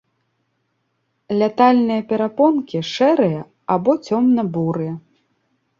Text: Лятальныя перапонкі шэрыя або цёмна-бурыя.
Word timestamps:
Лятальныя 1.41 2.01
перапонкі 2.13 2.79
шэрыя 2.95 3.41
або 3.77 3.91
цёмна-бурыя. 4.09 4.93